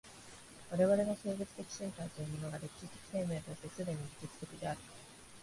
[0.71, 4.79] 我々の生物的身体というものが歴史的生命として既に技術的である。